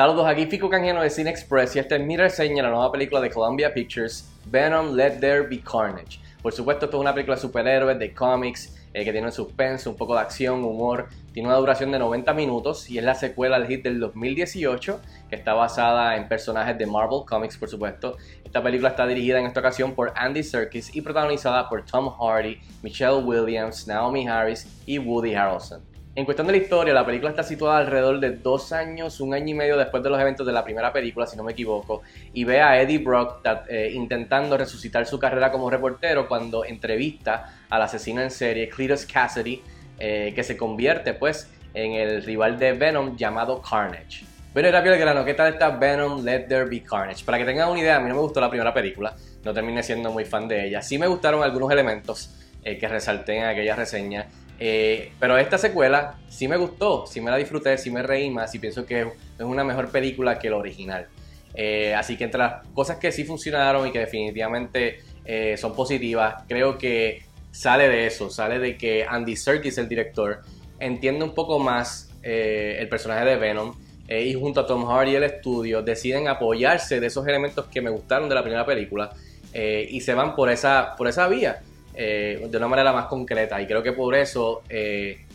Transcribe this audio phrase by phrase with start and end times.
[0.00, 2.90] Saludos, aquí Fico Canjeno de Cine Express y esta es mi reseña de la nueva
[2.90, 6.18] película de Columbia Pictures, Venom Let There Be Carnage.
[6.40, 9.90] Por supuesto, esto es una película de superhéroes, de cómics, eh, que tiene un suspense,
[9.90, 11.08] un poco de acción, humor.
[11.34, 15.36] Tiene una duración de 90 minutos y es la secuela al hit del 2018, que
[15.36, 18.16] está basada en personajes de Marvel Comics, por supuesto.
[18.42, 22.58] Esta película está dirigida en esta ocasión por Andy Serkis y protagonizada por Tom Hardy,
[22.82, 25.89] Michelle Williams, Naomi Harris y Woody Harrelson.
[26.20, 29.48] En cuestión de la historia, la película está situada alrededor de dos años, un año
[29.48, 32.02] y medio después de los eventos de la primera película, si no me equivoco,
[32.34, 37.80] y ve a Eddie Brock eh, intentando resucitar su carrera como reportero cuando entrevista al
[37.80, 39.62] asesino en serie Cletus Cassidy,
[39.98, 44.26] eh, que se convierte pues en el rival de Venom llamado Carnage.
[44.52, 47.24] Pero rápido el grano, ¿qué tal está Venom Let There Be Carnage?
[47.24, 49.82] Para que tengan una idea, a mí no me gustó la primera película, no terminé
[49.82, 50.82] siendo muy fan de ella.
[50.82, 54.26] Sí me gustaron algunos elementos eh, que resalté en aquella reseña.
[54.62, 58.54] Eh, pero esta secuela sí me gustó, sí me la disfruté, sí me reí más
[58.54, 59.08] y pienso que es
[59.38, 61.06] una mejor película que la original.
[61.54, 66.44] Eh, así que entre las cosas que sí funcionaron y que definitivamente eh, son positivas,
[66.46, 70.42] creo que sale de eso, sale de que Andy Serkis, el director,
[70.78, 73.74] entiende un poco más el personaje de Venom
[74.06, 77.88] y junto a Tom Hardy y el estudio deciden apoyarse de esos elementos que me
[77.88, 79.10] gustaron de la primera película
[79.54, 81.62] y se van por esa, por esa vía.
[81.94, 85.26] Eh, de una manera más concreta y creo que por eso eh,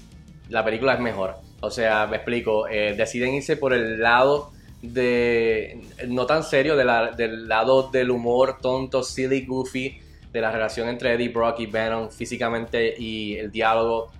[0.49, 1.35] la película es mejor.
[1.59, 7.47] O sea, me explico, eh, deciden irse por el lado de, no tan serio, del
[7.47, 9.99] lado del humor tonto, silly, goofy,
[10.31, 14.11] de la relación entre Eddie Brock y Venom físicamente y el diálogo.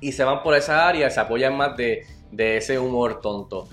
[0.00, 2.04] Y se van por esa área, se apoyan más de,
[2.36, 3.68] ese humor tonto.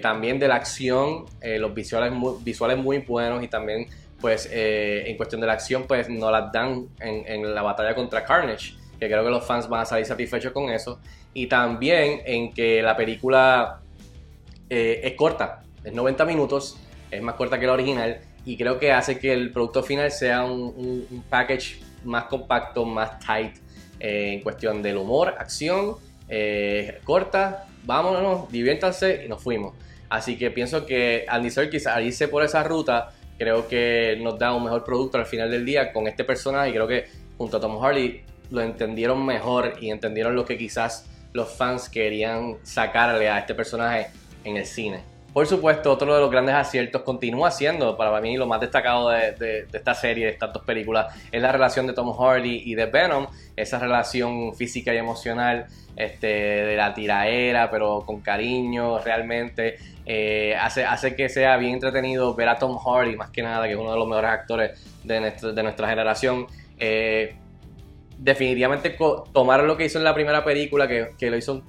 [0.00, 3.86] también de la acción, los visuales visuales muy buenos y también
[4.22, 8.24] pues eh, en cuestión de la acción, pues no las dan en, la batalla contra
[8.24, 11.00] Carnage, que creo que los fans van a salir satisfechos con eso.
[11.34, 13.80] Y también en que la película
[14.70, 16.78] eh, es corta, es 90 minutos,
[17.10, 20.44] es más corta que la original, y creo que hace que el producto final sea
[20.44, 23.56] un, package más compacto, más tight,
[23.98, 25.96] eh, en cuestión del humor, acción,
[27.02, 29.74] corta, vámonos, diviértanse y nos fuimos.
[30.08, 34.54] Así que pienso que Andy Serkis al irse por esa ruta creo que nos da
[34.54, 37.60] un mejor producto al final del día con este personaje y creo que junto a
[37.60, 38.22] Tom Hardy
[38.52, 44.10] lo entendieron mejor y entendieron lo que quizás los fans querían sacarle a este personaje
[44.44, 45.11] en el cine.
[45.32, 49.66] Por supuesto, otro de los grandes aciertos continúa siendo para mí lo más destacado de,
[49.72, 53.26] esta serie, de estas dos películas, es la relación de Tom Hardy y de Venom,
[53.56, 55.66] esa relación física y emocional
[55.96, 59.76] este, de la tiraera, pero con cariño realmente.
[60.04, 63.72] Eh, hace, hace que sea bien entretenido ver a Tom Hardy, más que nada, que
[63.72, 65.20] es uno de los mejores actores de
[65.62, 66.46] nuestra, generación.
[66.78, 67.36] Eh,
[68.18, 68.96] definitivamente
[69.32, 71.62] tomar lo que hizo en la primera película, que, que lo hizo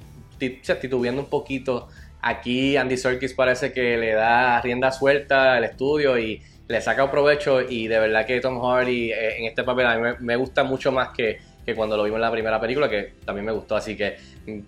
[0.81, 1.88] titubeando un poquito
[2.25, 7.61] Aquí Andy Serkis parece que le da rienda suelta al estudio y le saca provecho
[7.61, 10.94] y de verdad que Tom Hardy eh, en este papel a mí me, gusta mucho
[10.94, 11.39] más que,
[11.75, 13.75] cuando lo vimos en la primera película, que también me gustó.
[13.75, 14.16] Así que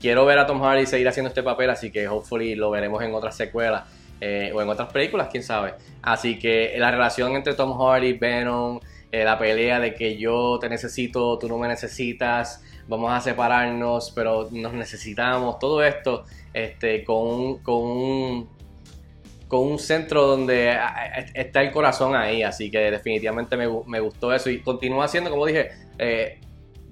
[0.01, 3.13] quiero ver a Tom Hardy seguir haciendo este papel, así que hopefully lo veremos en
[3.13, 3.83] otras secuelas
[4.19, 5.75] eh, o en otras películas, quién sabe.
[6.01, 8.81] Así que la relación entre Tom Hardy, Venom,
[9.13, 14.11] eh, la pelea de que yo te necesito, tú no me necesitas, vamos a separarnos,
[14.11, 18.49] pero nos necesitamos, todo esto este, con, un, con, un,
[19.47, 20.77] con un centro donde
[21.33, 24.49] está el corazón ahí, así que definitivamente me, me gustó eso.
[24.49, 26.39] Y continúa siendo, como dije, eh,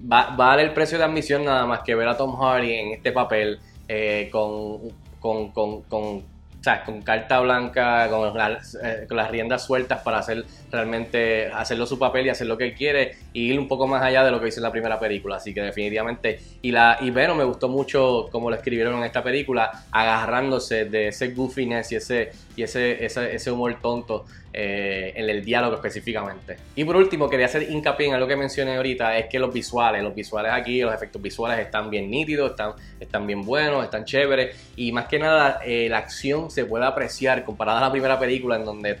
[0.00, 2.72] va, va, a dar el precio de admisión nada más que ver a Tom Hardy
[2.72, 4.90] en este papel eh, con,
[5.20, 6.33] con, con
[6.64, 11.86] sea, con carta blanca, con las, eh, con las riendas sueltas para hacer realmente, hacerlo
[11.86, 14.30] su papel y hacer lo que él quiere y ir un poco más allá de
[14.30, 15.36] lo que hizo en la primera película.
[15.36, 19.22] Así que definitivamente, y la y Venom me gustó mucho como lo escribieron en esta
[19.22, 24.24] película, agarrándose de ese goofiness y ese, y ese, ese, humor tonto
[24.56, 26.56] eh, en el diálogo específicamente.
[26.76, 30.00] Y por último, quería hacer hincapié en algo que mencioné ahorita, es que los visuales,
[30.00, 34.56] los visuales aquí, los efectos visuales están bien nítidos, están, están bien buenos, están chéveres
[34.76, 38.54] y más que nada eh, la acción se puede apreciar comparada a la primera película
[38.54, 38.98] en donde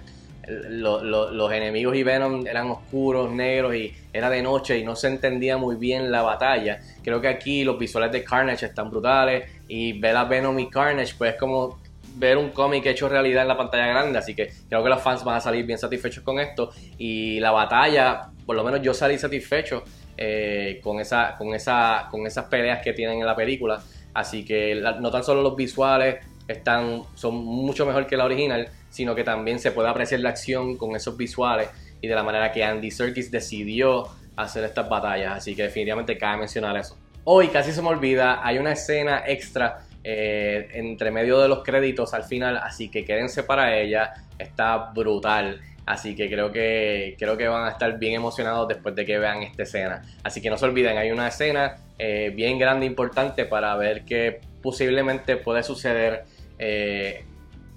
[0.48, 5.56] los enemigos y Venom eran oscuros, negros y era de noche y no se entendía
[5.56, 6.80] muy bien la batalla.
[7.02, 11.14] Creo que aquí los visuales de Carnage están brutales y ver a Venom y Carnage
[11.16, 11.78] pues es como
[12.14, 15.24] ver un cómic hecho realidad en la pantalla grande, así que creo que los fans
[15.24, 16.70] van a salir bien satisfechos con esto.
[16.98, 19.84] Y la batalla, por lo menos yo salí satisfecho
[20.16, 23.82] eh, con, esa, con, esa, con esas peleas que tienen en la película,
[24.14, 29.14] así que no tan solo los visuales están, son mucho mejor que la original, sino
[29.14, 31.68] que también se puede apreciar la acción con esos visuales
[32.00, 36.38] y de la manera que Andy Serkis decidió hacer estas batallas, así que definitivamente cabe
[36.38, 36.96] mencionar eso.
[37.24, 42.12] Hoy casi se me olvida, hay una escena extra eh, entre medio de los créditos
[42.12, 45.60] al final, así que quédense para ella, está brutal.
[45.86, 49.42] Así que creo que creo que van a estar bien emocionados después de que vean
[49.42, 50.02] esta escena.
[50.22, 54.40] Así que no se olviden, hay una escena eh, bien grande, importante para ver qué
[54.62, 56.24] posiblemente puede suceder.
[56.58, 57.24] Eh,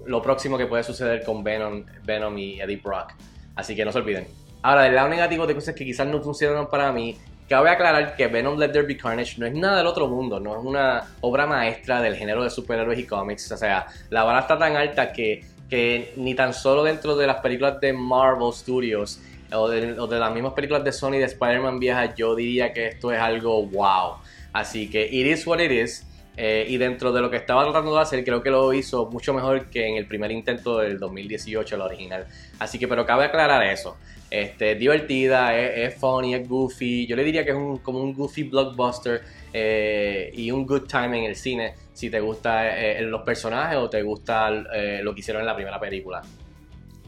[0.06, 3.12] lo próximo que puede suceder con Venom, Venom y Eddie Brock.
[3.56, 4.26] Así que no se olviden.
[4.62, 7.16] Ahora, del lado negativo de cosas que quizás no funcionaron para mí,
[7.48, 10.58] cabe aclarar que Venom Let There Be Carnage no es nada del otro mundo, no
[10.58, 13.50] es una obra maestra del género de superhéroes y cómics.
[13.50, 17.36] O sea, la vara está tan alta que, que ni tan solo dentro de las
[17.36, 19.20] películas de Marvel Studios
[19.52, 23.18] o de, las mismas películas de Sony de Spider-Man vieja, yo diría que esto es
[23.18, 24.16] algo wow.
[24.52, 26.04] Así que it is what it is.
[26.40, 29.34] Eh, y dentro de lo que estaba tratando de hacer, creo que lo hizo mucho
[29.34, 32.26] mejor que en el primer intento del 2018, el original.
[32.60, 33.96] Así que, pero cabe aclarar eso.
[34.30, 37.08] Este, es divertida, es, funny, es goofy.
[37.08, 41.18] Yo le diría que es un, como un goofy blockbuster eh, y un good time
[41.18, 45.42] en el cine si te gustan eh, los personajes o te gusta lo que hicieron
[45.42, 46.22] en la primera película.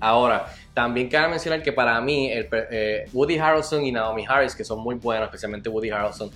[0.01, 2.33] Ahora, también quiero mencionar que para mí
[3.13, 6.33] Woody Harrelson y Naomi Harris, que son muy buenos, especialmente Woody Harrelson,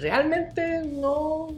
[0.00, 1.48] realmente no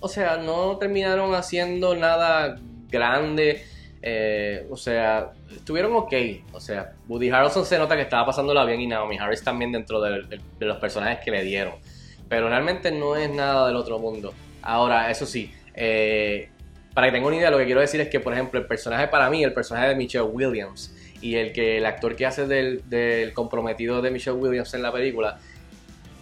[0.00, 2.58] o sea, no terminaron haciendo nada
[2.90, 3.64] grande.
[4.02, 6.12] Eh, o sea, estuvieron ok.
[6.52, 10.00] O sea, Woody Harrelson se nota que estaba pasándola bien y Naomi Harris también dentro
[10.00, 11.74] de, los personajes que le dieron.
[12.28, 14.32] Pero realmente no es nada del otro mundo.
[14.62, 16.48] Ahora, eso sí, eh,
[16.94, 19.08] para que tengan una idea, lo que quiero decir es que, por ejemplo, el personaje
[19.08, 22.88] para mí, el personaje de Michelle Williams y el que el actor que hace del,
[22.88, 25.38] del comprometido de Michelle Williams en la película,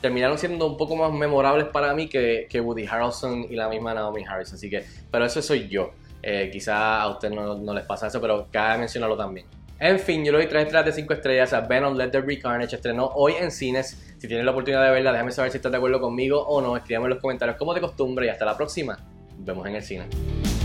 [0.01, 3.95] terminaron siendo un poco más memorables para mí que, que, Woody Harrelson y la misma
[3.95, 4.53] Naomi Harris.
[4.53, 5.93] Así que, pero eso soy yo.
[6.23, 9.47] Eh, quizá a usted no, les pasa eso, pero cabe mencionarlo también.
[9.81, 12.39] En fin, yo le doy 3 estrellas de 5 estrellas a Venom Let There Be
[12.39, 12.75] Carnage.
[12.75, 14.15] Estrenó hoy en cines.
[14.19, 16.77] Si tienen la oportunidad de verla, déjame saber si estás de acuerdo conmigo o no.
[16.77, 18.99] Escríbame en los comentarios como de costumbre y hasta la próxima.
[19.37, 20.58] Nos vemos en el cine.